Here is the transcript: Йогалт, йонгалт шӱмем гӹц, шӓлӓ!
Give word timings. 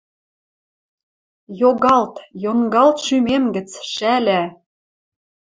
Йогалт, 1.59 2.15
йонгалт 2.43 2.97
шӱмем 3.05 3.43
гӹц, 3.55 3.69
шӓлӓ! 3.93 4.41